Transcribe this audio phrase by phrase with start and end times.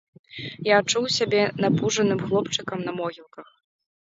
[0.67, 3.47] Я адчуў сябе напужаным хлопчыкам на могілках.